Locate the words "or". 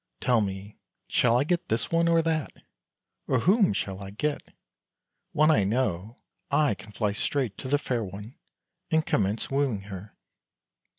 2.07-2.23, 3.27-3.41